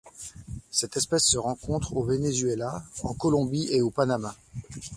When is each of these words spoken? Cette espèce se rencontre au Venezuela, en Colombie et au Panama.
Cette 0.71 0.97
espèce 0.97 1.25
se 1.27 1.37
rencontre 1.37 1.95
au 1.95 2.01
Venezuela, 2.03 2.83
en 3.03 3.13
Colombie 3.13 3.67
et 3.71 3.83
au 3.83 3.91
Panama. 3.91 4.33